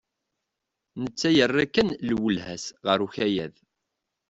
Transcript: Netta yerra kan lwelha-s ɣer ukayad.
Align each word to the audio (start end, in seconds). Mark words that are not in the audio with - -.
Netta 1.01 1.29
yerra 1.33 1.65
kan 1.73 1.89
lwelha-s 2.09 2.65
ɣer 2.87 2.97
ukayad. 3.05 3.55